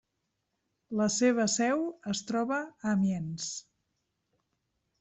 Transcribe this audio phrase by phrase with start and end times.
[1.01, 3.51] La seva seu es troba a Amiens.